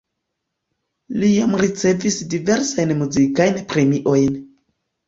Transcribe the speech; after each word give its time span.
Li 1.17 1.29
jam 1.33 1.53
ricevis 1.65 2.19
diversajn 2.35 2.95
muzikajn 3.05 3.65
premiojn. 3.71 4.43